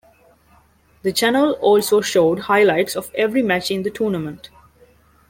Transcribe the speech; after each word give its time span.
The 1.03 1.13
channel 1.13 1.51
also 1.61 2.01
showed 2.01 2.39
highlights 2.39 2.95
of 2.95 3.13
every 3.13 3.43
match 3.43 3.69
in 3.69 3.83
the 3.83 3.91
tournament. 3.91 4.49